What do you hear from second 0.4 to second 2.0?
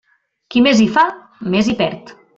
Qui més hi fa, més hi